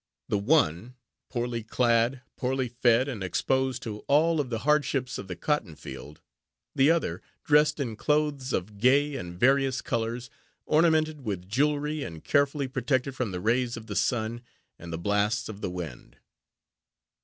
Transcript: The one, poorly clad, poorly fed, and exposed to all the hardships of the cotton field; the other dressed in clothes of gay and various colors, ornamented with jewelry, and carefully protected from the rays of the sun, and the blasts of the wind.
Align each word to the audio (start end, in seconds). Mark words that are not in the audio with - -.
The 0.29 0.37
one, 0.39 0.95
poorly 1.29 1.61
clad, 1.61 2.23
poorly 2.35 2.67
fed, 2.67 3.07
and 3.07 3.23
exposed 3.23 3.83
to 3.83 3.99
all 4.07 4.43
the 4.43 4.57
hardships 4.57 5.19
of 5.19 5.27
the 5.27 5.35
cotton 5.35 5.75
field; 5.75 6.21
the 6.73 6.89
other 6.89 7.21
dressed 7.43 7.79
in 7.79 7.95
clothes 7.95 8.51
of 8.51 8.79
gay 8.79 9.15
and 9.15 9.39
various 9.39 9.79
colors, 9.79 10.31
ornamented 10.65 11.21
with 11.23 11.47
jewelry, 11.47 12.01
and 12.01 12.23
carefully 12.23 12.67
protected 12.67 13.15
from 13.15 13.29
the 13.29 13.39
rays 13.39 13.77
of 13.77 13.85
the 13.85 13.95
sun, 13.95 14.41
and 14.79 14.91
the 14.91 14.97
blasts 14.97 15.47
of 15.49 15.61
the 15.61 15.69
wind. 15.69 16.17